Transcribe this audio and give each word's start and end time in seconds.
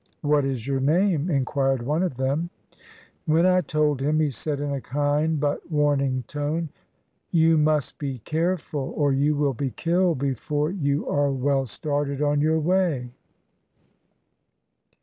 "What 0.21 0.45
is 0.45 0.65
your 0.67 0.79
name?" 0.79 1.29
inquired 1.29 1.83
one 1.83 2.01
of 2.01 2.17
them. 2.17 2.49
When 3.27 3.45
I 3.45 3.61
told 3.61 4.01
him, 4.01 4.19
he 4.19 4.31
said 4.31 4.59
in 4.59 4.71
a 4.71 4.81
kind 4.81 5.39
but 5.39 5.69
warning 5.71 6.23
tone,— 6.27 6.69
"You 7.29 7.55
must 7.59 7.99
be 7.99 8.17
careful 8.25 8.93
or 8.97 9.13
you 9.13 9.35
will 9.35 9.53
be 9.53 9.69
killed 9.69 10.17
before 10.17 10.71
you 10.71 11.07
are 11.07 11.29
well 11.29 11.67
started 11.67 12.19
on 12.19 12.41
your 12.41 12.59
way." 12.59 13.11